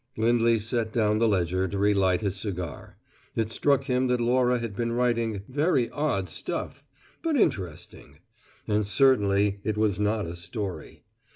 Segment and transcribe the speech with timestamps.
[0.17, 2.97] Lindley set down the ledger to relight his cigar.
[3.35, 6.83] It struck him that Laura had been writing "very odd Stuff,"
[7.21, 8.17] but interesting;
[8.67, 11.03] and certainly it was not a story.